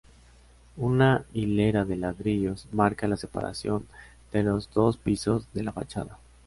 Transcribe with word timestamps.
Una 0.77 1.25
hilera 1.31 1.85
de 1.85 1.95
ladrillos 1.95 2.67
marca 2.71 3.07
la 3.07 3.17
separación 3.17 3.85
de 4.31 4.41
los 4.41 4.73
dos 4.73 4.97
pisos 4.97 5.45
de 5.53 5.61
la 5.61 5.73
fachada. 5.73 6.17